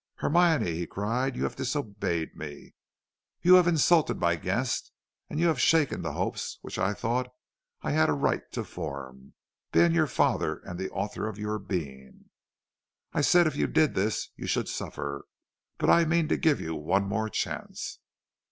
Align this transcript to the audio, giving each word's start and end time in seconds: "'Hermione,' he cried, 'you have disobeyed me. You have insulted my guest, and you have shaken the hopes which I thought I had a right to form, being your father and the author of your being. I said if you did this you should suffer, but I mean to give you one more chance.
"'Hermione,' 0.15 0.73
he 0.73 0.87
cried, 0.87 1.35
'you 1.35 1.43
have 1.43 1.55
disobeyed 1.55 2.35
me. 2.35 2.73
You 3.43 3.53
have 3.53 3.67
insulted 3.67 4.19
my 4.19 4.35
guest, 4.35 4.91
and 5.29 5.39
you 5.39 5.45
have 5.45 5.61
shaken 5.61 6.01
the 6.01 6.13
hopes 6.13 6.57
which 6.63 6.79
I 6.79 6.95
thought 6.95 7.27
I 7.83 7.91
had 7.91 8.09
a 8.09 8.13
right 8.13 8.41
to 8.53 8.63
form, 8.63 9.35
being 9.71 9.91
your 9.91 10.07
father 10.07 10.57
and 10.65 10.79
the 10.79 10.89
author 10.89 11.27
of 11.27 11.37
your 11.37 11.59
being. 11.59 12.31
I 13.13 13.21
said 13.21 13.45
if 13.45 13.55
you 13.55 13.67
did 13.67 13.93
this 13.93 14.29
you 14.35 14.47
should 14.47 14.67
suffer, 14.69 15.25
but 15.77 15.87
I 15.91 16.05
mean 16.05 16.27
to 16.29 16.35
give 16.37 16.59
you 16.59 16.73
one 16.73 17.03
more 17.03 17.29
chance. 17.29 17.99